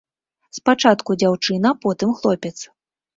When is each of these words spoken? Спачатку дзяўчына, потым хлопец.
Спачатку 0.59 1.15
дзяўчына, 1.23 1.73
потым 1.83 2.15
хлопец. 2.23 2.53